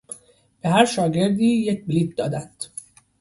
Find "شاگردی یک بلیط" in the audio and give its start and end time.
0.85-2.17